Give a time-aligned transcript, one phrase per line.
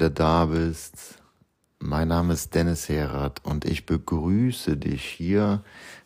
[0.00, 1.18] wieder da bist.
[1.78, 5.62] Mein Name ist Dennis Herat und ich begrüße dich hier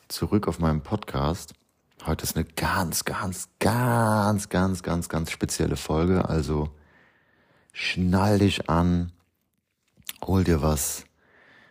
[0.09, 1.55] zurück auf meinem Podcast.
[2.05, 6.29] Heute ist eine ganz, ganz, ganz, ganz, ganz, ganz spezielle Folge.
[6.29, 6.75] Also
[7.73, 9.13] schnall dich an,
[10.25, 11.05] hol dir was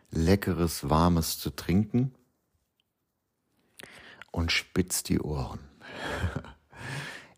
[0.09, 2.15] Leckeres, Warmes zu trinken
[4.31, 5.59] und spitz die Ohren.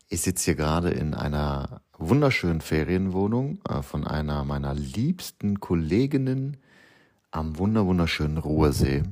[0.07, 6.57] Ich sitze hier gerade in einer wunderschönen Ferienwohnung äh, von einer meiner liebsten Kolleginnen
[7.31, 9.03] am wunderschönen Ruhrsee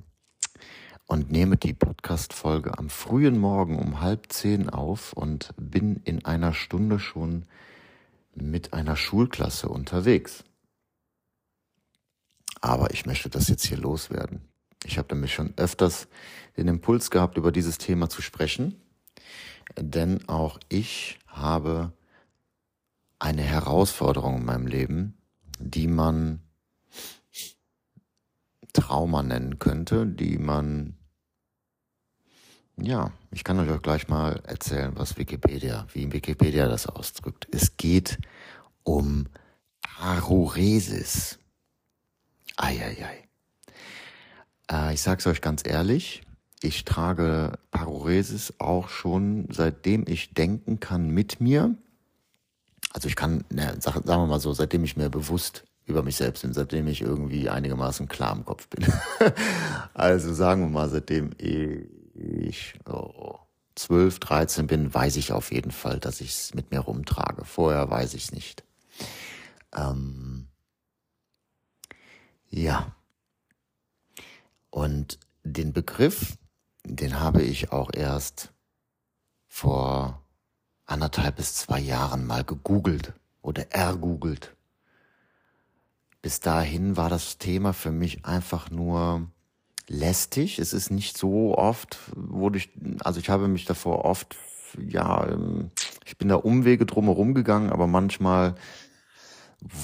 [1.08, 6.54] und nehme die Podcast-Folge am frühen Morgen um halb zehn auf und bin in einer
[6.54, 7.46] Stunde schon
[8.36, 10.44] mit einer Schulklasse unterwegs.
[12.62, 14.42] Aber ich möchte das jetzt hier loswerden.
[14.86, 16.08] Ich habe nämlich schon öfters
[16.58, 18.82] den Impuls gehabt, über dieses Thema zu sprechen,
[19.78, 21.94] denn auch ich habe
[23.24, 25.18] eine Herausforderung in meinem Leben,
[25.58, 26.42] die man
[28.74, 30.98] Trauma nennen könnte, die man,
[32.76, 37.48] ja, ich kann euch auch gleich mal erzählen, was Wikipedia, wie Wikipedia das ausdrückt.
[37.52, 38.20] Es geht
[38.84, 39.28] um
[39.82, 41.40] Paruresis.
[42.58, 43.30] Eieiei.
[44.70, 46.24] Äh, ich sag's euch ganz ehrlich,
[46.62, 51.78] ich trage Paruresis auch schon seitdem ich denken kann mit mir
[52.94, 56.16] also ich kann, ne, sag, sagen wir mal so, seitdem ich mir bewusst über mich
[56.16, 58.86] selbst bin, seitdem ich irgendwie einigermaßen klar im Kopf bin.
[59.94, 63.40] also sagen wir mal, seitdem ich oh,
[63.76, 67.44] 12, 13 bin, weiß ich auf jeden Fall, dass ich es mit mir rumtrage.
[67.44, 68.64] Vorher weiß ich es nicht.
[69.76, 70.48] Ähm,
[72.50, 72.96] ja.
[74.70, 76.38] Und den Begriff,
[76.86, 78.54] den habe ich auch erst
[79.48, 80.23] vor
[80.86, 84.56] anderthalb bis zwei Jahren mal gegoogelt oder ergoogelt.
[86.22, 89.28] Bis dahin war das Thema für mich einfach nur
[89.88, 90.60] lästig.
[90.60, 92.70] Es ist nicht so oft, wurde ich,
[93.02, 94.38] also ich habe mich davor oft,
[94.88, 95.72] ja, ähm,
[96.06, 98.56] ich bin da Umwege drumherum gegangen, aber manchmal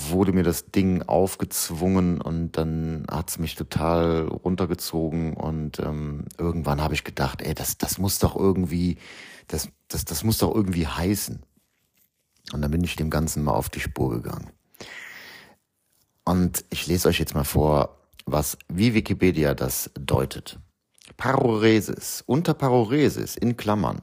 [0.10, 6.94] wurde mir das Ding aufgezwungen und dann hat's mich total runtergezogen und ähm, irgendwann habe
[6.94, 8.98] ich gedacht, ey, das, das muss doch irgendwie,
[9.50, 11.44] das, das, das muss doch irgendwie heißen.
[12.54, 14.50] Und dann bin ich dem Ganzen mal auf die Spur gegangen.
[16.24, 20.58] Und ich lese euch jetzt mal vor, was, wie Wikipedia das deutet.
[21.18, 24.02] Paroresis, unter Paroresis in Klammern.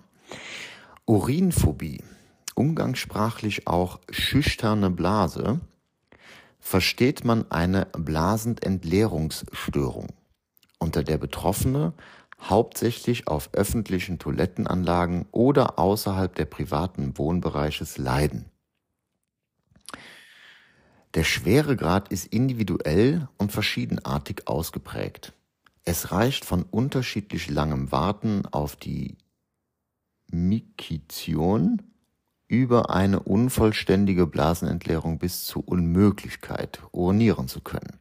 [1.06, 2.02] Urinphobie
[2.56, 5.60] umgangssprachlich auch schüchterne Blase,
[6.58, 10.08] versteht man eine Blasententleerungsstörung,
[10.78, 11.92] unter der Betroffene
[12.40, 18.46] hauptsächlich auf öffentlichen Toilettenanlagen oder außerhalb der privaten Wohnbereiches leiden.
[21.14, 25.32] Der Schweregrad ist individuell und verschiedenartig ausgeprägt.
[25.82, 29.16] Es reicht von unterschiedlich langem Warten auf die
[30.30, 31.80] Mikition
[32.48, 37.98] über eine unvollständige Blasenentleerung bis zur Unmöglichkeit, urinieren zu können.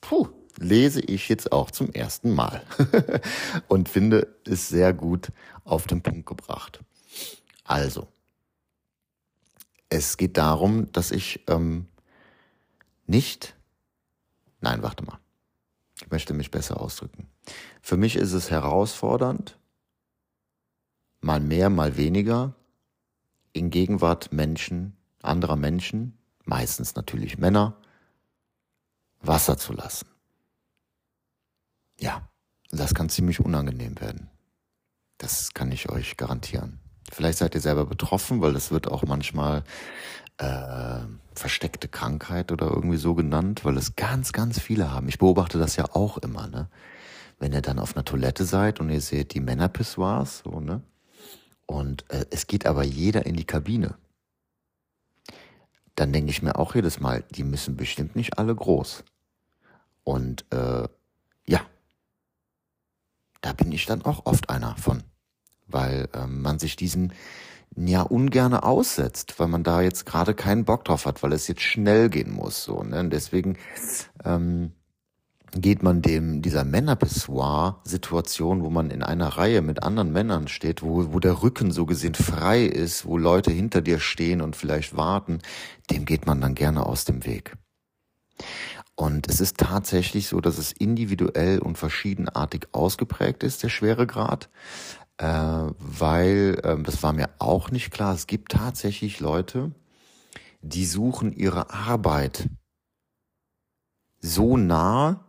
[0.00, 0.28] Puh,
[0.58, 2.62] lese ich jetzt auch zum ersten Mal
[3.68, 5.28] und finde es sehr gut
[5.64, 6.80] auf den Punkt gebracht.
[7.64, 8.08] Also,
[9.88, 11.86] es geht darum, dass ich ähm,
[13.06, 13.56] nicht,
[14.60, 15.18] nein, warte mal,
[16.00, 17.28] ich möchte mich besser ausdrücken.
[17.80, 19.58] Für mich ist es herausfordernd,
[21.20, 22.54] mal mehr, mal weniger,
[23.52, 27.76] in Gegenwart Menschen, anderer Menschen, meistens natürlich Männer,
[29.20, 30.06] Wasser zu lassen.
[31.98, 32.28] Ja,
[32.70, 34.28] das kann ziemlich unangenehm werden.
[35.18, 36.78] Das kann ich euch garantieren.
[37.10, 39.62] Vielleicht seid ihr selber betroffen, weil das wird auch manchmal
[40.38, 41.00] äh,
[41.34, 45.08] versteckte Krankheit oder irgendwie so genannt, weil es ganz, ganz viele haben.
[45.08, 46.68] Ich beobachte das ja auch immer, ne?
[47.38, 50.82] Wenn ihr dann auf einer Toilette seid und ihr seht die Männerpissoirs, so, ne?
[51.66, 53.96] Und äh, es geht aber jeder in die Kabine.
[55.94, 59.04] Dann denke ich mir auch jedes Mal, die müssen bestimmt nicht alle groß.
[60.04, 60.88] Und äh,
[61.46, 61.60] ja,
[63.40, 65.02] da bin ich dann auch oft einer von,
[65.66, 67.12] weil äh, man sich diesen
[67.76, 71.62] ja ungerne aussetzt, weil man da jetzt gerade keinen Bock drauf hat, weil es jetzt
[71.62, 72.64] schnell gehen muss.
[72.64, 73.00] So, ne?
[73.00, 73.58] Und deswegen
[74.24, 74.72] ähm,
[75.52, 81.12] geht man dem dieser Männerpissoir-Situation, wo man in einer Reihe mit anderen Männern steht, wo,
[81.12, 85.40] wo der Rücken so gesehen frei ist, wo Leute hinter dir stehen und vielleicht warten,
[85.90, 87.52] dem geht man dann gerne aus dem Weg.
[88.96, 94.48] Und es ist tatsächlich so, dass es individuell und verschiedenartig ausgeprägt ist, der Schweregrad,
[95.18, 99.72] äh, weil, äh, das war mir auch nicht klar, es gibt tatsächlich Leute,
[100.62, 102.48] die suchen ihre Arbeit
[104.20, 105.24] so nah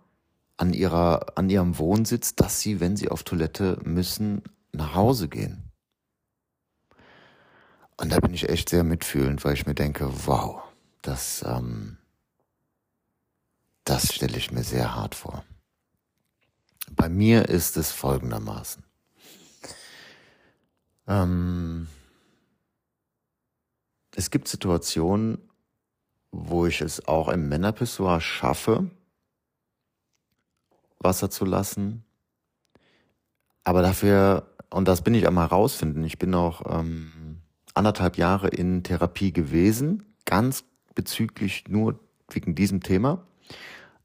[0.56, 5.72] an ihrer, an ihrem Wohnsitz, dass sie, wenn sie auf Toilette müssen, nach Hause gehen.
[8.00, 10.62] Und da bin ich echt sehr mitfühlend, weil ich mir denke, wow,
[11.02, 11.98] das, ähm,
[13.90, 15.46] das stelle ich mir sehr hart vor.
[16.92, 18.84] Bei mir ist es folgendermaßen.
[21.08, 21.88] Ähm,
[24.14, 25.38] es gibt Situationen,
[26.32, 28.92] wo ich es auch im Männerpissoir schaffe,
[31.00, 32.04] Wasser zu lassen.
[33.64, 37.42] Aber dafür, und das bin ich am herausfinden, ich bin auch ähm,
[37.74, 42.00] anderthalb Jahre in Therapie gewesen, ganz bezüglich nur
[42.30, 43.26] wegen diesem Thema.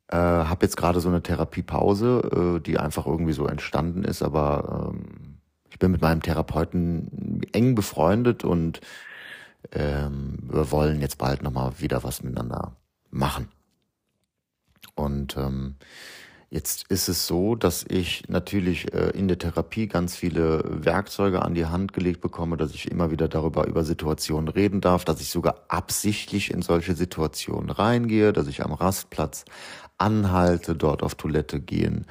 [0.09, 4.93] Äh, habe jetzt gerade so eine Therapiepause, äh, die einfach irgendwie so entstanden ist, aber
[4.93, 5.39] ähm,
[5.71, 8.81] ich bin mit meinem Therapeuten eng befreundet und
[9.73, 12.77] ähm, wir wollen jetzt bald nochmal wieder was miteinander
[13.11, 13.49] machen.
[14.95, 15.77] Und ähm,
[16.53, 21.55] Jetzt ist es so, dass ich natürlich äh, in der Therapie ganz viele Werkzeuge an
[21.55, 25.31] die Hand gelegt bekomme, dass ich immer wieder darüber über Situationen reden darf, dass ich
[25.31, 29.47] sogar absichtlich in solche Situationen reingehe, dass ich am Rastplatz
[29.97, 32.05] anhalte, dort auf Toilette gehen,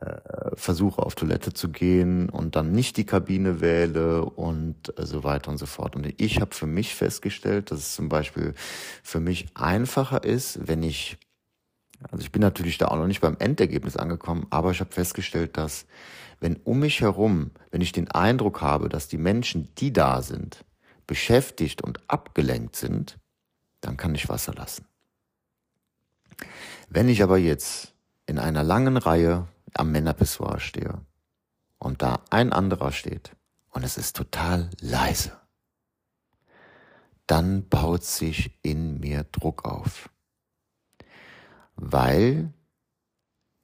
[0.00, 0.16] äh,
[0.54, 5.50] versuche auf Toilette zu gehen und dann nicht die Kabine wähle und äh, so weiter
[5.50, 5.96] und so fort.
[5.96, 8.54] Und ich habe für mich festgestellt, dass es zum Beispiel
[9.02, 11.18] für mich einfacher ist, wenn ich
[12.10, 15.56] also ich bin natürlich da auch noch nicht beim Endergebnis angekommen, aber ich habe festgestellt,
[15.56, 15.86] dass
[16.40, 20.64] wenn um mich herum, wenn ich den Eindruck habe, dass die Menschen, die da sind,
[21.06, 23.18] beschäftigt und abgelenkt sind,
[23.80, 24.86] dann kann ich Wasser lassen.
[26.88, 27.94] Wenn ich aber jetzt
[28.26, 31.00] in einer langen Reihe am Männerpissoir stehe
[31.78, 33.32] und da ein anderer steht
[33.70, 35.32] und es ist total leise,
[37.26, 40.10] dann baut sich in mir Druck auf
[41.76, 42.52] weil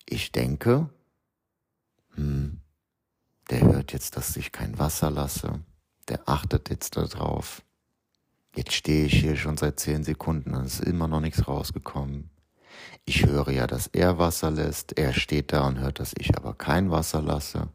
[0.07, 0.89] ich denke,
[2.15, 2.61] hm,
[3.51, 5.61] der hört jetzt, dass ich kein Wasser lasse,
[6.09, 7.63] der achtet jetzt darauf.
[8.55, 12.31] Jetzt stehe ich hier schon seit zehn Sekunden und es ist immer noch nichts rausgekommen.
[13.05, 16.55] Ich höre ja, dass er Wasser lässt, er steht da und hört, dass ich aber
[16.55, 17.69] kein Wasser lasse.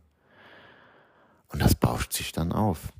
[1.47, 2.91] Und das bauscht sich dann auf.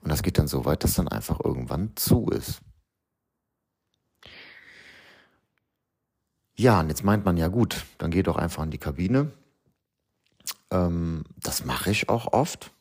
[0.00, 2.60] Und das geht dann so weit, dass dann einfach irgendwann zu ist.
[6.60, 9.32] Ja, und jetzt meint man ja gut, dann geh doch einfach in die Kabine.
[10.70, 12.72] Ähm, das mache ich auch oft.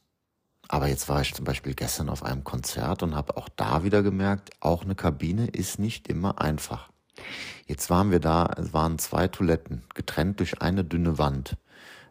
[0.68, 4.04] Aber jetzt war ich zum Beispiel gestern auf einem Konzert und habe auch da wieder
[4.04, 6.90] gemerkt, auch eine Kabine ist nicht immer einfach.
[7.68, 11.56] Jetzt waren wir da, es waren zwei Toiletten, getrennt durch eine dünne Wand,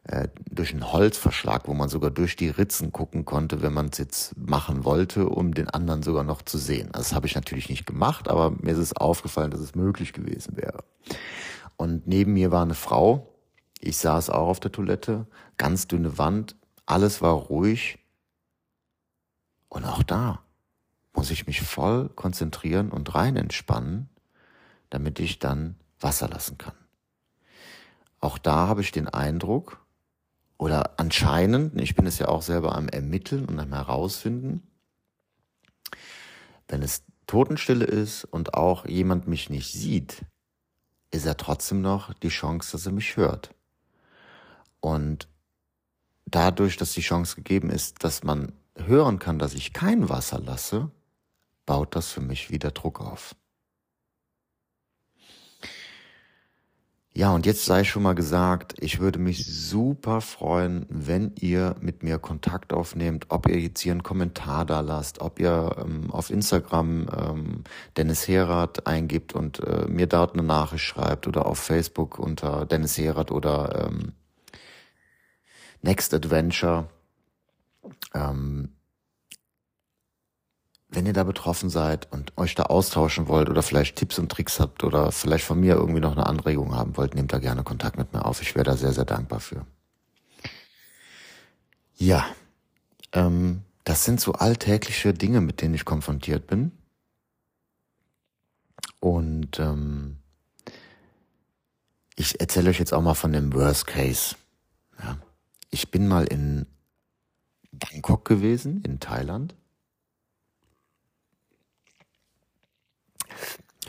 [0.04, 3.98] äh, durch einen Holzverschlag, wo man sogar durch die Ritzen gucken konnte, wenn man es
[3.98, 6.88] jetzt machen wollte, um den anderen sogar noch zu sehen.
[6.92, 10.56] Das habe ich natürlich nicht gemacht, aber mir ist es aufgefallen, dass es möglich gewesen
[10.56, 10.82] wäre.
[11.78, 13.34] Und neben mir war eine Frau.
[13.80, 15.26] Ich saß auch auf der Toilette,
[15.56, 17.98] ganz dünne Wand, alles war ruhig.
[19.68, 20.42] Und auch da
[21.14, 24.10] muss ich mich voll konzentrieren und rein entspannen,
[24.90, 26.74] damit ich dann Wasser lassen kann.
[28.20, 29.84] Auch da habe ich den Eindruck,
[30.58, 34.66] oder anscheinend, ich bin es ja auch selber am Ermitteln und am Herausfinden,
[36.66, 40.24] wenn es Totenstille ist und auch jemand mich nicht sieht,
[41.10, 43.54] ist er trotzdem noch die Chance, dass er mich hört.
[44.80, 45.28] Und
[46.26, 50.90] dadurch, dass die Chance gegeben ist, dass man hören kann, dass ich kein Wasser lasse,
[51.66, 53.34] baut das für mich wieder Druck auf.
[57.18, 62.04] Ja, und jetzt sei schon mal gesagt, ich würde mich super freuen, wenn ihr mit
[62.04, 66.30] mir Kontakt aufnehmt, ob ihr jetzt hier einen Kommentar da lasst, ob ihr ähm, auf
[66.30, 67.64] Instagram ähm,
[67.96, 72.96] Dennis Herath eingibt und äh, mir dort eine Nachricht schreibt oder auf Facebook unter Dennis
[72.96, 74.12] Herath oder ähm,
[75.82, 76.88] Next Adventure.
[78.14, 78.77] Ähm,
[80.90, 84.58] wenn ihr da betroffen seid und euch da austauschen wollt oder vielleicht Tipps und Tricks
[84.58, 87.98] habt oder vielleicht von mir irgendwie noch eine Anregung haben wollt, nehmt da gerne Kontakt
[87.98, 88.40] mit mir auf.
[88.40, 89.66] Ich wäre da sehr, sehr dankbar für.
[91.96, 92.26] Ja,
[93.12, 96.72] ähm, das sind so alltägliche Dinge, mit denen ich konfrontiert bin.
[99.00, 100.18] Und ähm,
[102.16, 104.36] ich erzähle euch jetzt auch mal von dem Worst Case.
[105.02, 105.18] Ja.
[105.70, 106.66] Ich bin mal in
[107.72, 109.54] Bangkok gewesen, in Thailand.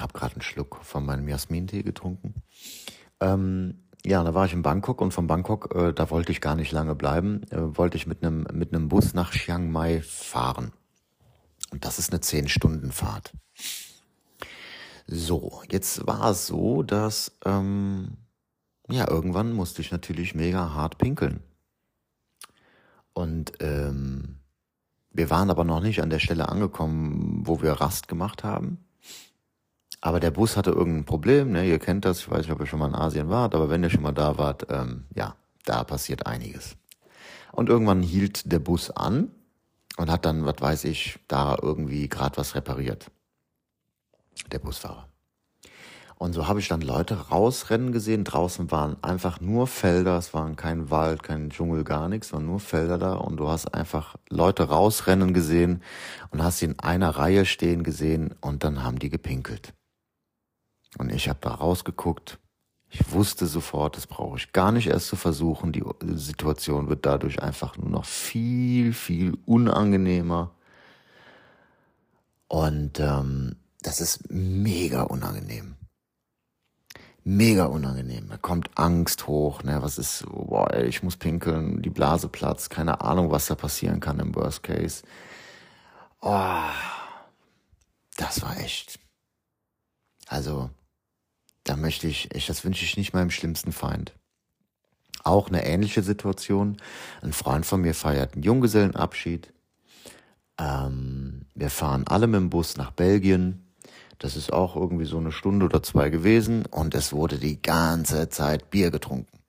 [0.01, 2.35] Habe gerade einen Schluck von meinem Jasmintee getrunken.
[3.19, 6.55] Ähm, ja, da war ich in Bangkok und von Bangkok, äh, da wollte ich gar
[6.55, 10.71] nicht lange bleiben, äh, wollte ich mit einem mit einem Bus nach Chiang Mai fahren.
[11.71, 13.33] Und das ist eine zehn Stunden Fahrt.
[15.05, 18.17] So, jetzt war es so, dass ähm,
[18.89, 21.41] ja irgendwann musste ich natürlich mega hart pinkeln.
[23.13, 24.39] Und ähm,
[25.11, 28.85] wir waren aber noch nicht an der Stelle angekommen, wo wir Rast gemacht haben.
[30.01, 31.67] Aber der Bus hatte irgendein Problem, ne?
[31.67, 33.83] Ihr kennt das, ich weiß nicht, ob ihr schon mal in Asien wart, aber wenn
[33.83, 36.77] ihr schon mal da wart, ähm, ja, da passiert einiges.
[37.51, 39.31] Und irgendwann hielt der Bus an
[39.97, 43.11] und hat dann, was weiß ich, da irgendwie gerade was repariert.
[44.51, 45.09] Der Busfahrer.
[46.15, 48.25] Und so habe ich dann Leute rausrennen gesehen.
[48.25, 52.59] Draußen waren einfach nur Felder, es waren kein Wald, kein Dschungel, gar nichts, sondern nur
[52.59, 53.13] Felder da.
[53.13, 55.81] Und du hast einfach Leute rausrennen gesehen
[56.31, 59.73] und hast sie in einer Reihe stehen gesehen und dann haben die gepinkelt.
[60.97, 62.39] Und ich habe da rausgeguckt.
[62.89, 65.71] Ich wusste sofort, das brauche ich gar nicht erst zu versuchen.
[65.71, 65.83] Die
[66.15, 70.51] Situation wird dadurch einfach nur noch viel, viel unangenehmer.
[72.47, 75.75] Und ähm, das ist mega unangenehm
[77.23, 78.27] mega unangenehm.
[78.29, 82.69] Da kommt Angst hoch, ne, was ist, boah, ey, ich muss pinkeln, die Blase platzt,
[82.69, 85.03] keine Ahnung, was da passieren kann im Worst Case.
[86.21, 86.69] Oh,
[88.17, 88.99] das war echt.
[90.27, 90.69] Also,
[91.69, 94.13] da möchte ich, ich, das wünsche ich nicht meinem schlimmsten Feind.
[95.23, 96.77] Auch eine ähnliche Situation.
[97.21, 99.53] Ein Freund von mir feiert einen Junggesellenabschied.
[100.57, 103.69] Ähm, wir fahren alle mit dem Bus nach Belgien
[104.19, 108.27] das ist auch irgendwie so eine Stunde oder zwei gewesen und es wurde die ganze
[108.29, 109.39] Zeit Bier getrunken.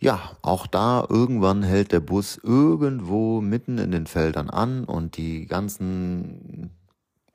[0.00, 5.46] Ja, auch da irgendwann hält der Bus irgendwo mitten in den Feldern an und die
[5.46, 6.59] ganzen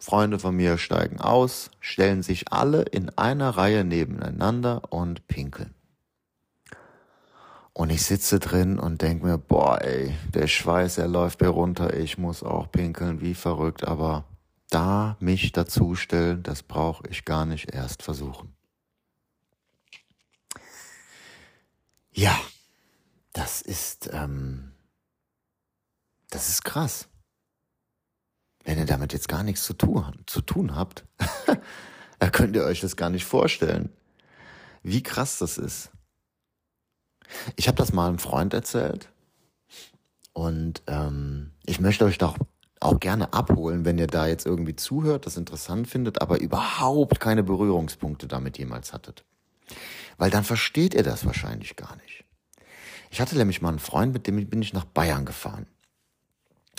[0.06, 5.74] Freunde von mir steigen aus, stellen sich alle in einer Reihe nebeneinander und pinkeln.
[7.74, 11.96] Und ich sitze drin und denke mir, boah, ey, der Schweiß, er läuft mir runter,
[11.96, 14.26] ich muss auch pinkeln, wie verrückt, aber
[14.70, 18.56] da mich dazustellen, das brauche ich gar nicht erst versuchen.
[22.12, 22.40] Ja,
[23.34, 24.72] das ist, ähm,
[26.30, 27.10] das ist krass.
[28.66, 31.06] Wenn ihr damit jetzt gar nichts zu tun, zu tun habt,
[32.20, 33.90] da könnt ihr euch das gar nicht vorstellen,
[34.84, 35.92] wie krass das ist.
[37.56, 39.10] Ich habe das mal einem Freund erzählt
[40.34, 42.38] und ähm, ich möchte euch doch
[42.80, 47.44] auch gerne abholen, wenn ihr da jetzt irgendwie zuhört, das interessant findet, aber überhaupt keine
[47.44, 49.24] Berührungspunkte damit jemals hattet.
[50.18, 52.26] Weil dann versteht ihr das wahrscheinlich gar nicht.
[53.12, 55.68] Ich hatte nämlich mal einen Freund, mit dem bin ich nach Bayern gefahren.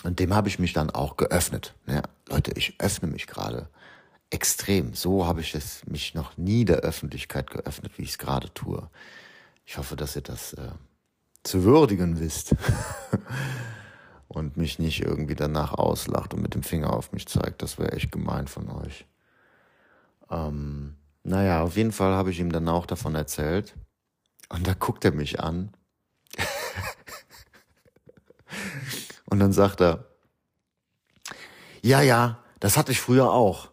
[0.06, 1.74] Und dem habe ich mich dann auch geöffnet.
[1.88, 3.68] Ja, Leute, ich öffne mich gerade
[4.30, 4.94] extrem.
[4.94, 8.88] So habe ich es mich noch nie der Öffentlichkeit geöffnet, wie ich es gerade tue.
[9.64, 10.70] Ich hoffe, dass ihr das äh,
[11.42, 12.54] zu würdigen wisst.
[14.28, 17.60] und mich nicht irgendwie danach auslacht und mit dem Finger auf mich zeigt.
[17.60, 19.06] Das wäre echt gemein von euch.
[20.30, 20.94] Ähm,
[21.24, 23.74] naja, auf jeden Fall habe ich ihm dann auch davon erzählt.
[24.50, 25.75] Und da guckt er mich an.
[29.26, 30.04] Und dann sagt er,
[31.82, 33.70] ja, ja, das hatte ich früher auch.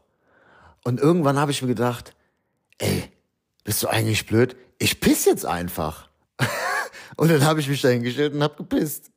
[0.83, 2.15] Und irgendwann habe ich mir gedacht,
[2.77, 3.12] ey,
[3.63, 4.55] bist du eigentlich blöd?
[4.77, 6.10] Ich piss jetzt einfach.
[7.15, 9.12] und dann habe ich mich da hingestellt und habe gepisst.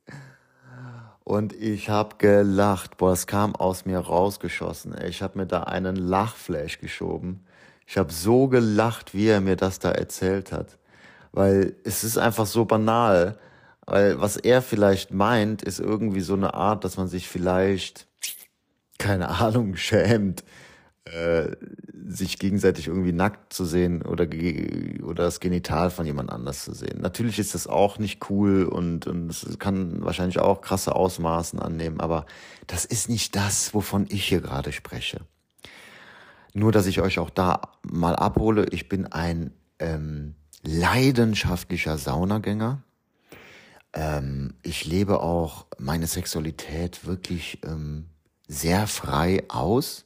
[1.25, 2.99] Und ich habe gelacht.
[2.99, 4.95] Boah, es kam aus mir rausgeschossen.
[5.09, 7.45] Ich habe mir da einen Lachflash geschoben.
[7.85, 10.79] Ich habe so gelacht, wie er mir das da erzählt hat.
[11.33, 13.39] Weil es ist einfach so banal.
[13.87, 18.07] Weil was er vielleicht meint, ist irgendwie so eine Art, dass man sich vielleicht,
[18.99, 20.45] keine Ahnung, schämt
[21.05, 21.57] äh,
[22.09, 24.27] sich gegenseitig irgendwie nackt zu sehen oder,
[25.05, 27.01] oder das Genital von jemand anders zu sehen.
[27.01, 32.01] Natürlich ist das auch nicht cool und, und es kann wahrscheinlich auch krasse Ausmaßen annehmen,
[32.01, 32.27] aber
[32.67, 35.21] das ist nicht das, wovon ich hier gerade spreche.
[36.55, 42.83] Nur, dass ich euch auch da mal abhole, ich bin ein ähm, leidenschaftlicher Saunagänger.
[43.97, 48.11] Ähm, ich lebe auch meine Sexualität wirklich ähm,
[48.47, 50.05] sehr frei aus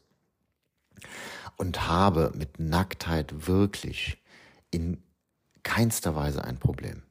[1.57, 4.23] und habe mit Nacktheit wirklich
[4.71, 5.03] in
[5.65, 7.03] keinster Weise ein Problem.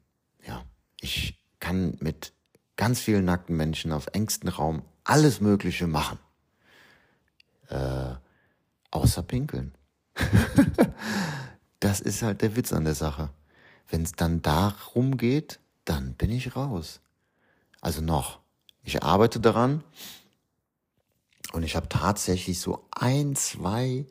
[0.48, 0.64] Ja,
[1.02, 2.32] ich kann mit
[2.78, 6.18] ganz vielen nackten Menschen auf engstem Raum alles Mögliche machen.
[7.68, 8.16] Äh,
[8.90, 9.74] außer pinkeln.
[11.82, 13.32] das ist halt der Witz an der Sache.
[13.90, 17.02] Wenn es dann darum geht, dann bin ich raus.
[17.82, 18.40] Also noch.
[18.84, 19.84] Ich arbeite daran
[21.52, 24.06] und ich habe tatsächlich so ein, zwei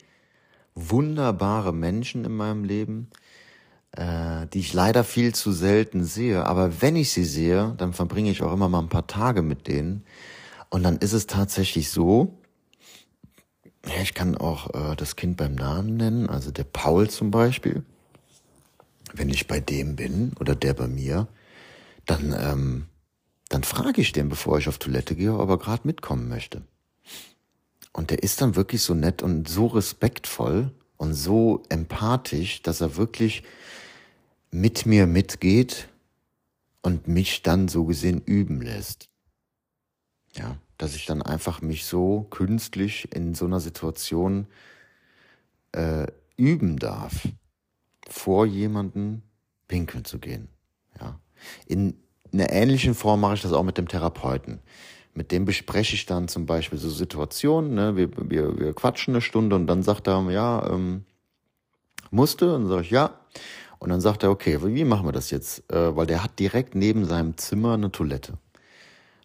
[0.75, 3.11] wunderbare Menschen in meinem Leben,
[3.93, 6.47] äh, die ich leider viel zu selten sehe.
[6.47, 9.69] Aber wenn ich sie sehe, dann verbringe ich auch immer mal ein paar Tage mit
[9.69, 10.05] denen.
[10.71, 12.39] Und dann ist es tatsächlich so,
[14.03, 17.85] ich kann auch äh, das Kind beim Namen nennen, also der Paul zum Beispiel.
[19.15, 21.29] Wenn ich bei dem bin oder der bei mir,
[22.09, 22.87] dann, ähm,
[23.49, 26.63] dann frage ich den, bevor ich auf Toilette gehe, ob er gerade mitkommen möchte.
[27.93, 32.97] Und der ist dann wirklich so nett und so respektvoll und so empathisch, dass er
[32.97, 33.43] wirklich
[34.51, 35.89] mit mir mitgeht
[36.83, 39.09] und mich dann so gesehen üben lässt.
[40.33, 44.47] Ja, dass ich dann einfach mich so künstlich in so einer Situation
[45.73, 47.29] äh, üben darf,
[48.09, 49.23] vor jemanden
[49.67, 50.49] pinkeln zu gehen.
[51.67, 51.95] In
[52.33, 54.61] einer ähnlichen Form mache ich das auch mit dem Therapeuten.
[55.15, 57.75] Mit dem bespreche ich dann zum Beispiel so Situationen.
[57.75, 57.97] Ne?
[57.97, 61.05] Wir, wir, wir quatschen eine Stunde und dann sagt er, ja, ähm,
[62.11, 62.55] musste?
[62.55, 63.19] Und dann sage ich, ja.
[63.79, 65.71] Und dann sagt er, okay, wie machen wir das jetzt?
[65.73, 68.39] Äh, weil der hat direkt neben seinem Zimmer eine Toilette.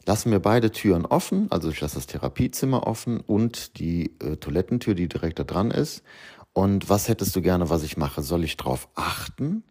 [0.05, 4.96] Lassen wir beide Türen offen, also ich lasse das Therapiezimmer offen und die äh, Toilettentür,
[4.96, 6.03] die direkt da dran ist.
[6.51, 8.22] Und was hättest du gerne, was ich mache?
[8.22, 9.63] Soll ich drauf achten?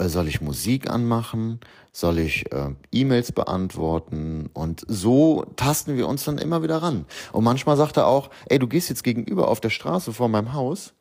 [0.00, 1.60] Äh, soll ich Musik anmachen?
[1.92, 4.48] Soll ich äh, E-Mails beantworten?
[4.54, 7.04] Und so tasten wir uns dann immer wieder ran.
[7.32, 10.54] Und manchmal sagt er auch, ey, du gehst jetzt gegenüber auf der Straße vor meinem
[10.54, 10.94] Haus,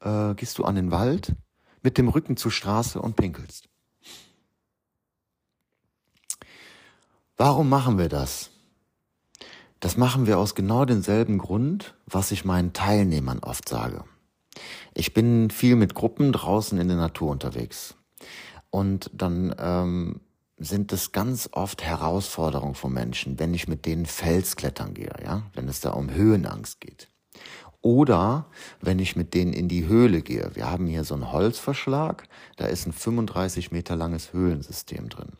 [0.00, 1.34] äh, gehst du an den Wald
[1.82, 3.68] mit dem Rücken zur Straße und pinkelst.
[7.36, 8.50] Warum machen wir das?
[9.80, 14.04] Das machen wir aus genau demselben Grund, was ich meinen Teilnehmern oft sage.
[14.94, 17.94] Ich bin viel mit Gruppen draußen in der Natur unterwegs.
[18.70, 20.20] Und dann ähm,
[20.58, 25.68] sind es ganz oft Herausforderungen von Menschen, wenn ich mit denen Felsklettern gehe, ja, wenn
[25.68, 27.08] es da um Höhenangst geht.
[27.82, 28.46] Oder
[28.80, 30.50] wenn ich mit denen in die Höhle gehe.
[30.54, 35.32] Wir haben hier so einen Holzverschlag, da ist ein 35 Meter langes Höhlensystem drin.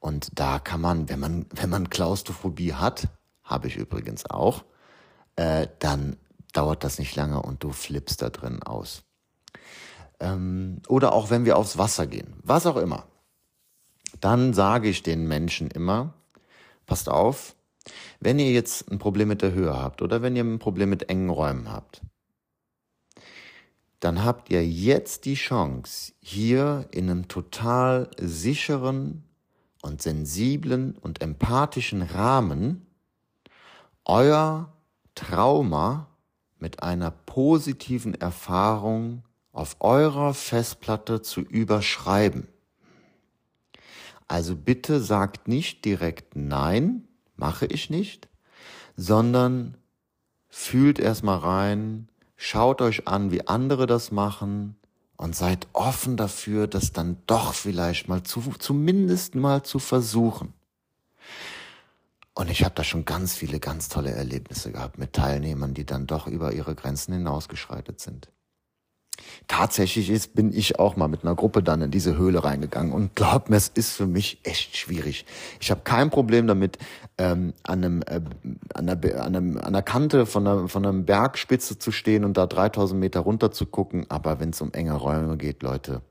[0.00, 3.08] Und da kann man, wenn man, wenn man Klaustrophobie hat,
[3.44, 4.64] habe ich übrigens auch,
[5.36, 6.16] äh, dann
[6.52, 9.05] dauert das nicht lange und du flippst da drin aus.
[10.20, 13.06] Ähm, oder auch wenn wir aufs Wasser gehen, was auch immer.
[14.20, 16.14] Dann sage ich den Menschen immer,
[16.86, 17.54] passt auf,
[18.20, 21.08] wenn ihr jetzt ein Problem mit der Höhe habt oder wenn ihr ein Problem mit
[21.10, 22.00] engen Räumen habt,
[24.00, 29.24] dann habt ihr jetzt die Chance, hier in einem total sicheren
[29.82, 32.86] und sensiblen und empathischen Rahmen
[34.04, 34.72] euer
[35.14, 36.08] Trauma
[36.58, 39.22] mit einer positiven Erfahrung
[39.56, 42.46] auf eurer Festplatte zu überschreiben.
[44.28, 48.28] Also bitte sagt nicht direkt Nein, mache ich nicht,
[48.96, 49.76] sondern
[50.48, 54.76] fühlt erstmal rein, schaut euch an, wie andere das machen,
[55.16, 60.52] und seid offen dafür, das dann doch vielleicht mal zu, zumindest mal zu versuchen.
[62.34, 66.06] Und ich habe da schon ganz viele ganz tolle Erlebnisse gehabt mit Teilnehmern, die dann
[66.06, 68.28] doch über ihre Grenzen hinausgeschreitet sind.
[69.48, 73.14] Tatsächlich ist, bin ich auch mal mit einer Gruppe dann in diese Höhle reingegangen und
[73.14, 75.24] glaub mir, es ist für mich echt schwierig.
[75.60, 76.78] Ich habe kein Problem damit,
[77.18, 78.20] ähm, an, einem, äh,
[78.74, 82.36] an, einer, an, einem, an einer Kante von einer, von einem Bergspitze zu stehen und
[82.36, 84.06] da 3000 Meter runter zu gucken.
[84.08, 86.02] Aber wenn es um enge Räume geht, Leute,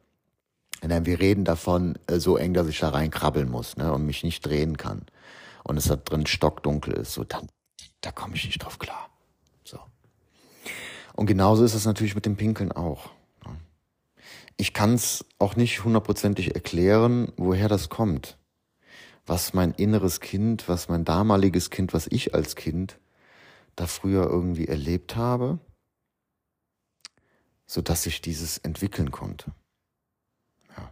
[0.81, 4.45] wir reden davon äh, so eng, dass ich da reinkrabbeln muss ne, und mich nicht
[4.45, 5.03] drehen kann.
[5.63, 7.47] Und es da drin stockdunkel ist, so dann,
[8.01, 9.09] da komme ich nicht drauf klar.
[11.15, 13.09] Und genauso ist es natürlich mit dem Pinkeln auch.
[14.57, 18.37] Ich kann es auch nicht hundertprozentig erklären, woher das kommt.
[19.25, 22.99] Was mein inneres Kind, was mein damaliges Kind, was ich als Kind
[23.75, 25.59] da früher irgendwie erlebt habe,
[27.65, 29.51] so dass ich dieses entwickeln konnte.
[30.77, 30.91] Ja.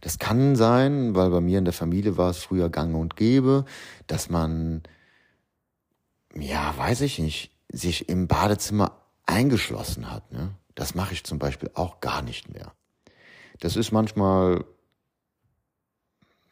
[0.00, 3.64] Das kann sein, weil bei mir in der Familie war es früher gang und gäbe,
[4.06, 4.82] dass man,
[6.34, 9.01] ja, weiß ich nicht, sich im Badezimmer
[9.32, 10.30] eingeschlossen hat.
[10.32, 10.50] Ne?
[10.74, 12.72] Das mache ich zum Beispiel auch gar nicht mehr.
[13.60, 14.64] Das ist manchmal,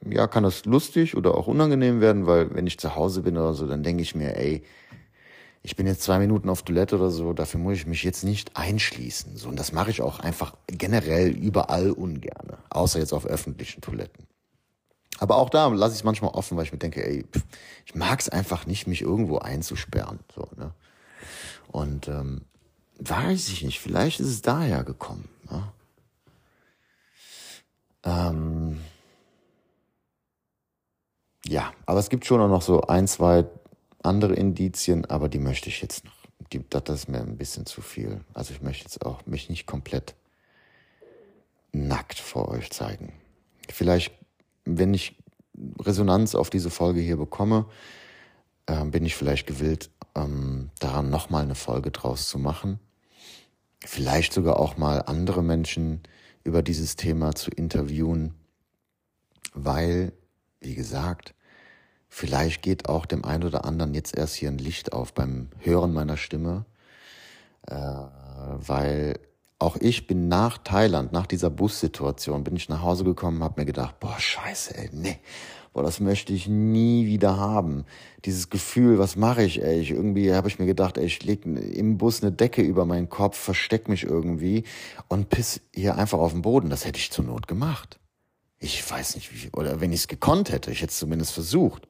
[0.04, 3.54] ja, kann das lustig oder auch unangenehm werden, weil wenn ich zu Hause bin oder
[3.54, 4.62] so, dann denke ich mir, ey,
[5.62, 8.56] ich bin jetzt zwei Minuten auf Toilette oder so, dafür muss ich mich jetzt nicht
[8.56, 9.36] einschließen.
[9.36, 14.26] So, und das mache ich auch einfach generell überall ungerne, außer jetzt auf öffentlichen Toiletten.
[15.18, 17.26] Aber auch da lasse ich es manchmal offen, weil ich mir denke, ey,
[17.84, 20.20] ich mag es einfach nicht, mich irgendwo einzusperren.
[20.34, 20.72] So, ne?
[21.68, 22.46] Und ähm,
[23.00, 25.28] weiß ich nicht, vielleicht ist es daher gekommen.
[25.50, 25.72] Ne?
[28.04, 28.80] Ähm,
[31.46, 33.46] ja, aber es gibt schon auch noch so ein, zwei
[34.02, 36.12] andere Indizien, aber die möchte ich jetzt noch.
[36.52, 38.24] Die, das ist mir ein bisschen zu viel.
[38.34, 40.14] Also ich möchte jetzt auch mich nicht komplett
[41.72, 43.12] nackt vor euch zeigen.
[43.68, 44.12] Vielleicht,
[44.64, 45.16] wenn ich
[45.80, 47.66] Resonanz auf diese Folge hier bekomme,
[48.66, 52.80] äh, bin ich vielleicht gewillt, ähm, daran nochmal eine Folge draus zu machen.
[53.84, 56.02] Vielleicht sogar auch mal andere Menschen
[56.44, 58.34] über dieses Thema zu interviewen,
[59.54, 60.12] weil,
[60.60, 61.34] wie gesagt,
[62.08, 65.92] vielleicht geht auch dem einen oder anderen jetzt erst hier ein Licht auf beim Hören
[65.92, 66.66] meiner Stimme,
[67.66, 69.18] äh, weil
[69.58, 73.66] auch ich bin nach Thailand, nach dieser Bussituation, bin ich nach Hause gekommen, habe mir
[73.66, 75.18] gedacht, boah, scheiße, ey, nee,
[75.72, 77.84] boah, das möchte ich nie wieder haben.
[78.24, 79.80] Dieses Gefühl, was mache ich, ey?
[79.80, 83.08] Ich, irgendwie habe ich mir gedacht, ey, ich leg im Bus eine Decke über meinen
[83.08, 84.64] Kopf, versteck mich irgendwie
[85.08, 86.70] und piss hier einfach auf den Boden.
[86.70, 87.98] Das hätte ich zur Not gemacht.
[88.58, 91.88] Ich weiß nicht, wie, oder wenn ich es gekonnt hätte, ich hätte es zumindest versucht.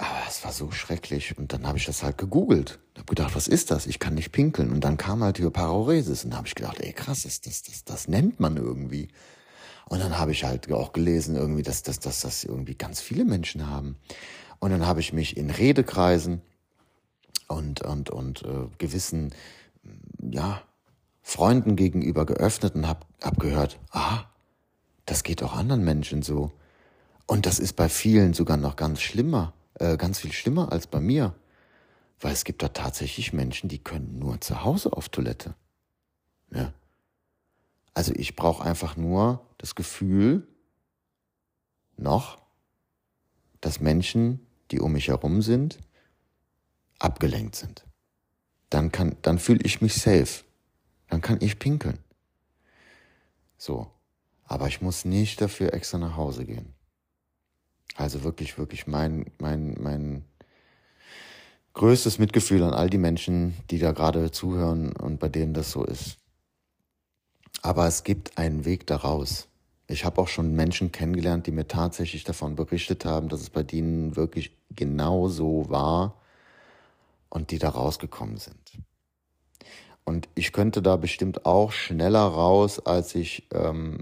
[0.00, 1.36] Aber es war so schrecklich.
[1.36, 2.78] Und dann habe ich das halt gegoogelt.
[2.96, 3.86] Hab gedacht, was ist das?
[3.86, 4.70] Ich kann nicht pinkeln.
[4.70, 6.24] Und dann kam halt Paraoresis.
[6.24, 9.08] Und da habe ich gedacht, ey krass, das, das, das, das nennt man irgendwie.
[9.90, 13.24] Und dann habe ich halt auch gelesen, irgendwie, dass, dass, dass das irgendwie ganz viele
[13.24, 13.96] Menschen haben.
[14.60, 16.42] Und dann habe ich mich in Redekreisen
[17.48, 19.34] und, und, und äh, gewissen,
[20.22, 20.62] ja,
[21.22, 24.26] Freunden gegenüber geöffnet und habe hab gehört, ah,
[25.06, 26.52] das geht auch anderen Menschen so.
[27.26, 29.54] Und das ist bei vielen sogar noch ganz schlimmer.
[29.74, 31.34] Äh, ganz viel schlimmer als bei mir.
[32.20, 35.56] Weil es gibt da tatsächlich Menschen, die können nur zu Hause auf Toilette.
[36.52, 36.72] Ja.
[37.94, 40.46] Also ich brauche einfach nur das Gefühl,
[41.96, 42.38] noch,
[43.60, 45.78] dass Menschen, die um mich herum sind,
[46.98, 47.84] abgelenkt sind.
[48.70, 50.44] Dann kann, dann fühle ich mich safe.
[51.08, 51.98] Dann kann ich pinkeln.
[53.58, 53.90] So.
[54.44, 56.74] Aber ich muss nicht dafür extra nach Hause gehen.
[57.96, 60.24] Also wirklich, wirklich mein, mein, mein
[61.74, 65.84] größtes Mitgefühl an all die Menschen, die da gerade zuhören und bei denen das so
[65.84, 66.19] ist.
[67.62, 69.48] Aber es gibt einen Weg daraus.
[69.86, 73.62] Ich habe auch schon Menschen kennengelernt, die mir tatsächlich davon berichtet haben, dass es bei
[73.62, 76.14] denen wirklich genau so war
[77.28, 78.78] und die da rausgekommen sind.
[80.04, 83.98] Und ich könnte da bestimmt auch schneller raus, als ich ähm,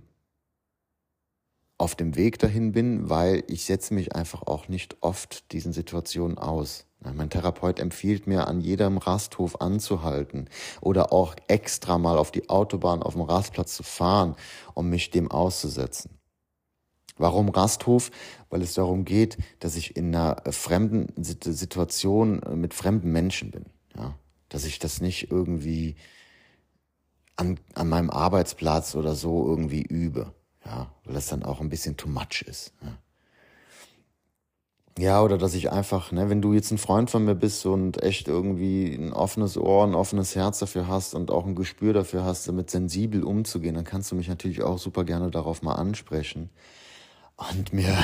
[1.78, 6.36] auf dem Weg dahin bin, weil ich setze mich einfach auch nicht oft diesen Situationen
[6.36, 6.87] aus.
[7.00, 10.48] Mein Therapeut empfiehlt mir, an jedem Rasthof anzuhalten
[10.80, 14.34] oder auch extra mal auf die Autobahn, auf dem Rastplatz zu fahren,
[14.74, 16.18] um mich dem auszusetzen.
[17.16, 18.10] Warum Rasthof?
[18.50, 23.66] Weil es darum geht, dass ich in einer fremden Situation mit fremden Menschen bin.
[23.96, 24.14] Ja?
[24.48, 25.96] Dass ich das nicht irgendwie
[27.36, 30.32] an, an meinem Arbeitsplatz oder so irgendwie übe.
[30.64, 32.72] Ja, weil das dann auch ein bisschen too much ist.
[32.82, 32.98] Ja.
[34.98, 38.02] Ja, oder dass ich einfach, ne, wenn du jetzt ein Freund von mir bist und
[38.02, 42.24] echt irgendwie ein offenes Ohr, ein offenes Herz dafür hast und auch ein Gespür dafür
[42.24, 46.50] hast, damit sensibel umzugehen, dann kannst du mich natürlich auch super gerne darauf mal ansprechen
[47.36, 47.96] und mir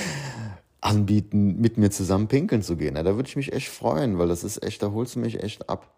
[0.80, 2.96] anbieten, mit mir zusammen pinkeln zu gehen.
[2.96, 5.42] Ja, da würde ich mich echt freuen, weil das ist echt, da holst du mich
[5.42, 5.92] echt ab.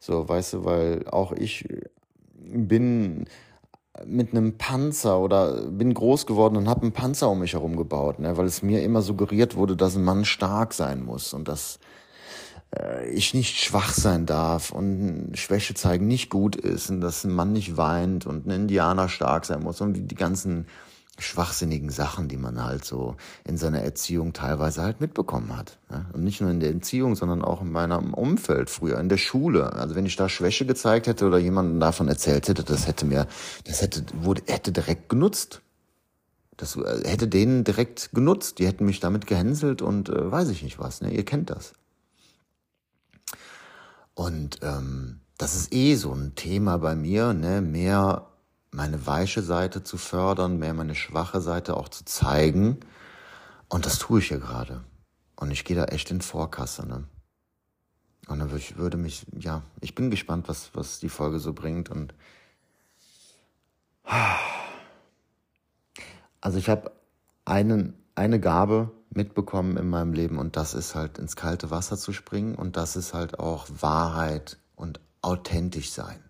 [0.00, 1.64] So, weißt du, weil auch ich
[2.34, 3.26] bin
[4.06, 8.18] mit einem Panzer oder bin groß geworden und habe einen Panzer um mich herum gebaut,
[8.18, 11.78] ne, weil es mir immer suggeriert wurde, dass ein Mann stark sein muss und dass
[12.76, 17.32] äh, ich nicht schwach sein darf und Schwäche zeigen nicht gut ist und dass ein
[17.32, 20.66] Mann nicht weint und ein Indianer stark sein muss und die ganzen
[21.18, 25.78] schwachsinnigen Sachen, die man halt so in seiner Erziehung teilweise halt mitbekommen hat.
[25.90, 26.06] Ne?
[26.12, 29.72] Und nicht nur in der Erziehung, sondern auch in meinem Umfeld früher, in der Schule.
[29.72, 33.26] Also wenn ich da Schwäche gezeigt hätte oder jemandem davon erzählt hätte, das hätte mir,
[33.64, 35.60] das hätte, wurde, hätte direkt genutzt.
[36.56, 38.58] Das äh, hätte denen direkt genutzt.
[38.58, 41.00] Die hätten mich damit gehänselt und äh, weiß ich nicht was.
[41.00, 41.10] Ne?
[41.10, 41.72] Ihr kennt das.
[44.14, 47.60] Und ähm, das ist eh so ein Thema bei mir, ne?
[47.60, 48.27] mehr
[48.70, 52.78] meine weiche Seite zu fördern, mehr meine schwache Seite auch zu zeigen.
[53.68, 54.84] Und das tue ich ja gerade.
[55.36, 57.04] Und ich gehe da echt in Vorkasse, ne?
[58.28, 61.54] Und dann würde ich, würde mich, ja, ich bin gespannt, was, was die Folge so
[61.54, 61.88] bringt.
[61.88, 62.14] Und
[66.40, 66.92] also ich habe
[67.46, 72.12] einen, eine Gabe mitbekommen in meinem Leben und das ist halt ins kalte Wasser zu
[72.12, 76.27] springen und das ist halt auch Wahrheit und authentisch sein.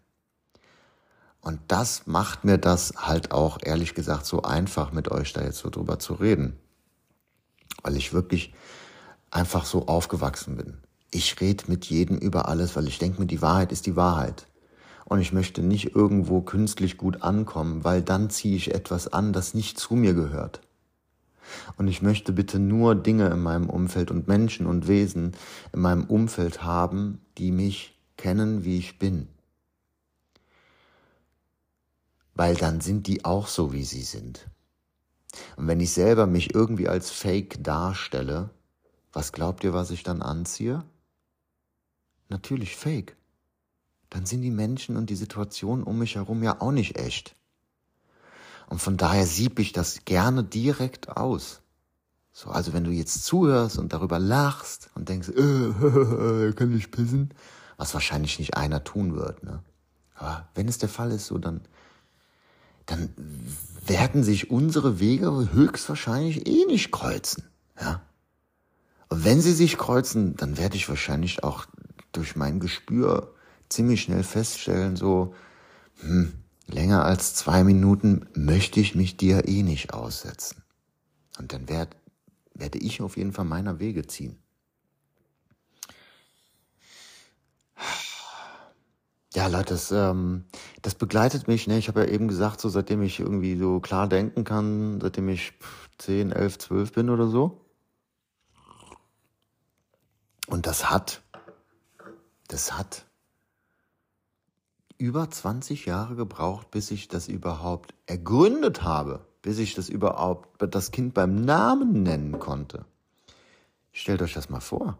[1.48, 5.60] Und das macht mir das halt auch ehrlich gesagt so einfach, mit euch da jetzt
[5.60, 6.58] so drüber zu reden.
[7.82, 8.52] Weil ich wirklich
[9.30, 10.76] einfach so aufgewachsen bin.
[11.10, 14.46] Ich rede mit jedem über alles, weil ich denke mir, die Wahrheit ist die Wahrheit.
[15.06, 19.54] Und ich möchte nicht irgendwo künstlich gut ankommen, weil dann ziehe ich etwas an, das
[19.54, 20.60] nicht zu mir gehört.
[21.78, 25.32] Und ich möchte bitte nur Dinge in meinem Umfeld und Menschen und Wesen
[25.72, 29.28] in meinem Umfeld haben, die mich kennen, wie ich bin
[32.38, 34.48] weil dann sind die auch so, wie sie sind.
[35.56, 38.50] Und wenn ich selber mich irgendwie als Fake darstelle,
[39.12, 40.84] Was glaubt ihr, was ich dann anziehe?
[42.28, 43.16] Natürlich fake.
[44.10, 47.34] Dann sind die Menschen und die Situation um mich herum ja auch nicht echt.
[48.68, 51.62] Und von daher sieb ich das gerne direkt aus.
[52.32, 57.34] So, also wenn du jetzt zuhörst und darüber lachst und denkst, äh, kann ich pissen,
[57.78, 59.64] was wahrscheinlich nicht einer tun wird, ne?
[60.14, 61.62] Aber wenn es der Fall ist, so dann,
[62.88, 63.10] dann
[63.86, 67.44] werden sich unsere Wege höchstwahrscheinlich eh nicht kreuzen,
[67.80, 68.02] ja?
[69.10, 71.66] Und wenn sie sich kreuzen, dann werde ich wahrscheinlich auch
[72.12, 73.34] durch mein Gespür
[73.68, 75.34] ziemlich schnell feststellen, so,
[76.00, 76.32] hm,
[76.66, 80.62] länger als zwei Minuten möchte ich mich dir eh nicht aussetzen.
[81.38, 81.96] Und dann werd,
[82.54, 84.38] werde ich auf jeden Fall meiner Wege ziehen.
[89.38, 90.46] Ja, Leute, das, ähm,
[90.82, 91.68] das begleitet mich.
[91.68, 91.78] Ne?
[91.78, 95.52] Ich habe ja eben gesagt, so seitdem ich irgendwie so klar denken kann, seitdem ich
[95.98, 97.64] 10, 11, 12 bin oder so.
[100.48, 101.22] Und das hat,
[102.48, 103.06] das hat
[104.96, 110.90] über 20 Jahre gebraucht, bis ich das überhaupt ergründet habe, bis ich das überhaupt das
[110.90, 112.86] Kind beim Namen nennen konnte.
[113.92, 114.98] Stellt euch das mal vor.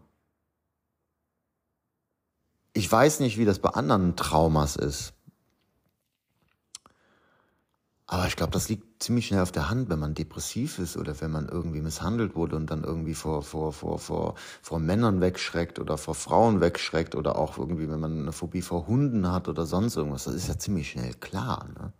[2.73, 5.13] Ich weiß nicht, wie das bei anderen Traumas ist.
[8.11, 11.21] Aber ich glaube, das liegt ziemlich schnell auf der Hand, wenn man depressiv ist oder
[11.21, 15.77] wenn man irgendwie misshandelt wurde und dann irgendwie vor, vor, vor, vor, vor Männern wegschreckt
[15.77, 19.67] oder vor Frauen wegschreckt oder auch irgendwie, wenn man eine Phobie vor Hunden hat oder
[19.67, 20.23] sonst irgendwas.
[20.23, 21.67] Das ist ja ziemlich schnell klar.
[21.77, 21.93] Ne?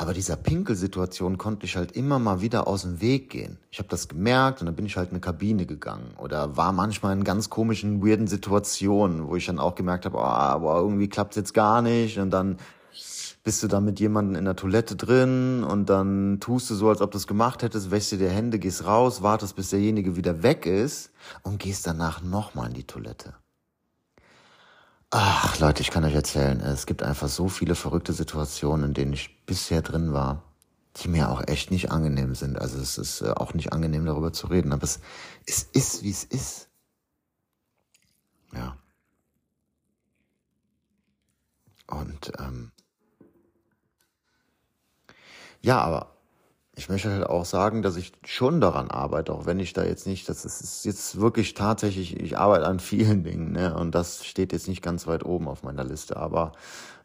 [0.00, 3.58] Aber dieser Pinkelsituation konnte ich halt immer mal wieder aus dem Weg gehen.
[3.72, 6.72] Ich habe das gemerkt und dann bin ich halt in eine Kabine gegangen oder war
[6.72, 11.08] manchmal in ganz komischen, weirden Situationen, wo ich dann auch gemerkt habe, oh, aber irgendwie
[11.08, 12.58] klappt's jetzt gar nicht und dann
[13.42, 17.00] bist du da mit jemandem in der Toilette drin und dann tust du so, als
[17.00, 20.44] ob du es gemacht hättest, wäschst dir die Hände, gehst raus, wartest, bis derjenige wieder
[20.44, 21.10] weg ist
[21.42, 23.34] und gehst danach nochmal in die Toilette.
[25.10, 29.12] Ach, Leute, ich kann euch erzählen, es gibt einfach so viele verrückte Situationen, in denen
[29.14, 30.42] ich bisher drin war,
[30.96, 32.58] die mir auch echt nicht angenehm sind.
[32.58, 35.00] Also es ist äh, auch nicht angenehm, darüber zu reden, aber es,
[35.46, 36.68] es ist, wie es ist.
[38.52, 38.76] Ja.
[41.86, 42.72] Und ähm,
[45.62, 46.17] ja, aber
[46.78, 50.06] ich möchte halt auch sagen, dass ich schon daran arbeite, auch wenn ich da jetzt
[50.06, 53.76] nicht, das ist jetzt wirklich tatsächlich, ich arbeite an vielen Dingen, ne?
[53.76, 56.16] Und das steht jetzt nicht ganz weit oben auf meiner Liste.
[56.16, 56.52] Aber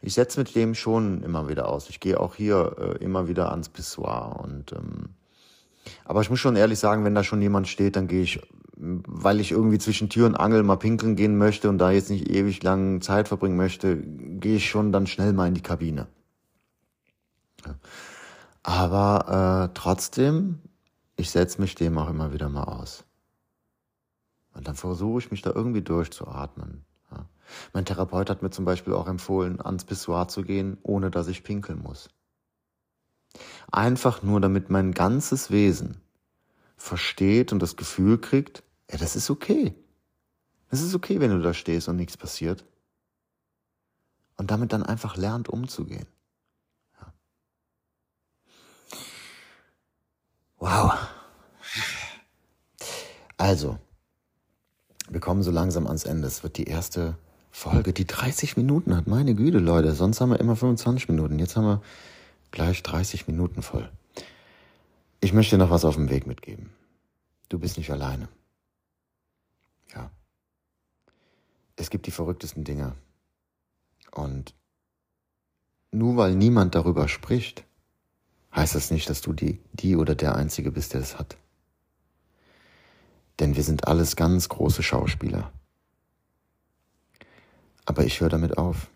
[0.00, 1.90] ich setze mit dem schon immer wieder aus.
[1.90, 4.40] Ich gehe auch hier äh, immer wieder ans Pissoir.
[4.44, 5.08] Und ähm,
[6.04, 8.40] aber ich muss schon ehrlich sagen, wenn da schon jemand steht, dann gehe ich,
[8.76, 12.30] weil ich irgendwie zwischen Tür und Angel mal pinkeln gehen möchte und da jetzt nicht
[12.30, 16.06] ewig lang Zeit verbringen möchte, gehe ich schon dann schnell mal in die Kabine.
[17.66, 17.74] Ja.
[18.64, 20.58] Aber äh, trotzdem,
[21.16, 23.04] ich setze mich dem auch immer wieder mal aus.
[24.54, 26.84] Und dann versuche ich mich da irgendwie durchzuatmen.
[27.12, 27.26] Ja.
[27.74, 31.44] Mein Therapeut hat mir zum Beispiel auch empfohlen, ans Pissoir zu gehen, ohne dass ich
[31.44, 32.08] pinkeln muss.
[33.70, 36.00] Einfach nur, damit mein ganzes Wesen
[36.78, 39.74] versteht und das Gefühl kriegt, ja, das ist okay.
[40.70, 42.64] Es ist okay, wenn du da stehst und nichts passiert.
[44.36, 46.06] Und damit dann einfach lernt umzugehen.
[50.64, 50.94] Wow.
[53.36, 53.78] Also,
[55.10, 56.26] wir kommen so langsam ans Ende.
[56.26, 57.18] Es wird die erste
[57.50, 59.06] Folge, die 30 Minuten hat.
[59.06, 59.92] Meine Güte, Leute.
[59.92, 61.38] Sonst haben wir immer 25 Minuten.
[61.38, 61.82] Jetzt haben wir
[62.50, 63.90] gleich 30 Minuten voll.
[65.20, 66.70] Ich möchte dir noch was auf dem Weg mitgeben.
[67.50, 68.28] Du bist nicht alleine.
[69.94, 70.10] Ja.
[71.76, 72.94] Es gibt die verrücktesten Dinge.
[74.12, 74.54] Und
[75.90, 77.66] nur weil niemand darüber spricht,
[78.54, 81.36] heißt das nicht, dass du die, die oder der Einzige bist, der es hat.
[83.40, 85.52] Denn wir sind alles ganz große Schauspieler.
[87.84, 88.88] Aber ich höre damit auf.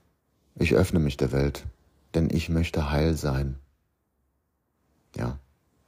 [0.55, 1.64] Ich öffne mich der Welt,
[2.14, 3.59] denn ich möchte heil sein.
[5.16, 5.38] Ja,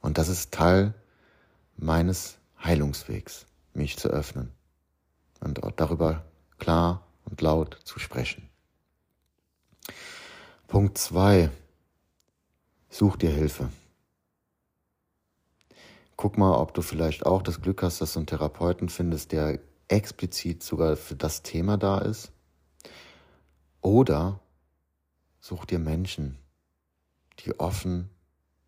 [0.01, 0.93] und das ist Teil
[1.77, 4.51] meines Heilungswegs, mich zu öffnen
[5.39, 6.25] und darüber
[6.59, 8.49] klar und laut zu sprechen.
[10.67, 11.49] Punkt zwei
[12.93, 13.69] Such dir Hilfe.
[16.17, 19.59] Guck mal, ob du vielleicht auch das Glück hast, dass du einen Therapeuten findest, der
[19.87, 22.33] explizit sogar für das Thema da ist.
[23.79, 24.41] Oder
[25.39, 26.37] such dir Menschen,
[27.39, 28.09] die offen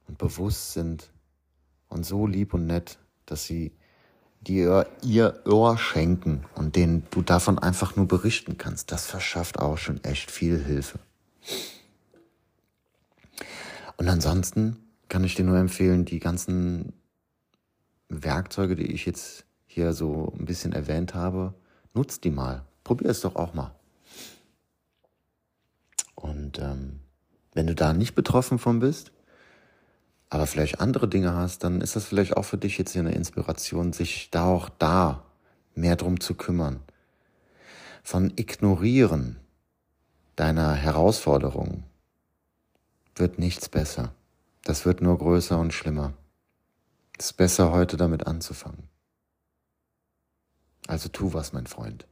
[0.08, 1.12] und bewusst sind
[1.90, 3.74] und so lieb und nett, dass sie
[4.40, 8.92] dir ihr Ohr schenken und denen du davon einfach nur berichten kannst.
[8.94, 11.00] Das verschafft auch schon echt viel Hilfe.
[13.98, 14.78] Und ansonsten
[15.10, 16.94] kann ich dir nur empfehlen, die ganzen
[18.10, 21.54] Werkzeuge, die ich jetzt hier so ein bisschen erwähnt habe,
[21.94, 22.66] nutzt die mal.
[22.84, 23.74] Probier es doch auch mal.
[26.16, 27.00] Und ähm,
[27.54, 29.12] wenn du da nicht betroffen von bist,
[30.30, 33.14] aber vielleicht andere Dinge hast, dann ist das vielleicht auch für dich jetzt hier eine
[33.14, 35.24] Inspiration, sich da auch da
[35.76, 36.80] mehr drum zu kümmern.
[38.04, 39.38] Von Ignorieren
[40.36, 41.84] deiner Herausforderungen
[43.16, 44.14] wird nichts besser.
[44.64, 46.14] Das wird nur größer und schlimmer.
[47.18, 48.90] Es ist besser, heute damit anzufangen.
[50.88, 52.08] Also tu was, mein Freund.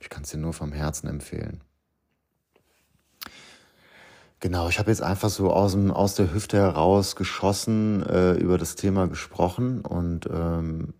[0.00, 1.62] Ich kann es dir nur vom Herzen empfehlen.
[4.40, 8.58] Genau, ich habe jetzt einfach so aus, dem, aus der Hüfte heraus geschossen, äh, über
[8.58, 10.94] das Thema gesprochen und ähm,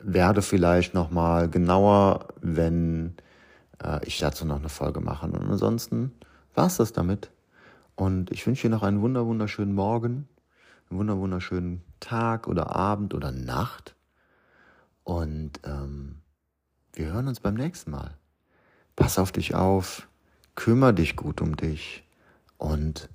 [0.00, 3.16] werde vielleicht nochmal genauer, wenn
[3.82, 5.26] äh, ich dazu noch eine Folge mache.
[5.26, 6.12] Und ansonsten
[6.54, 7.30] war es das damit.
[7.96, 10.28] Und ich wünsche dir noch einen wunder wunderschönen Morgen,
[10.90, 13.94] einen wunder wunderschönen Tag oder Abend oder Nacht.
[15.04, 16.22] Und ähm,
[16.92, 18.16] wir hören uns beim nächsten Mal.
[18.96, 20.08] Pass auf dich auf
[20.54, 22.04] kümmere dich gut um dich
[22.58, 23.08] und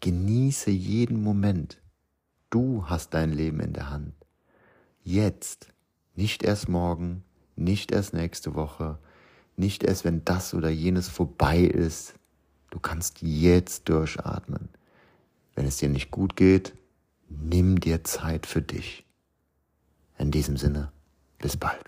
[0.00, 1.80] genieße jeden Moment.
[2.50, 4.14] Du hast dein Leben in der Hand.
[5.02, 5.68] Jetzt,
[6.14, 7.22] nicht erst morgen,
[7.56, 8.98] nicht erst nächste Woche,
[9.56, 12.14] nicht erst, wenn das oder jenes vorbei ist.
[12.70, 14.68] Du kannst jetzt durchatmen.
[15.54, 16.72] Wenn es dir nicht gut geht,
[17.28, 19.04] nimm dir Zeit für dich.
[20.18, 20.92] In diesem Sinne,
[21.38, 21.84] bis bald.